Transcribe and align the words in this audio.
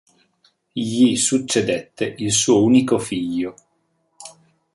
Gli 0.73 1.15
succedette 1.15 2.15
il 2.17 2.31
suo 2.31 2.63
unico 2.63 2.97
figlio. 2.97 3.53